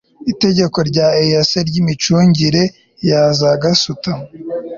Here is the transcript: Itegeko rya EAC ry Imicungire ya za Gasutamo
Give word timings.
Itegeko 0.31 0.77
rya 0.89 1.07
EAC 1.23 1.51
ry 1.67 1.75
Imicungire 1.81 2.63
ya 3.09 3.21
za 3.39 3.51
Gasutamo 3.61 4.25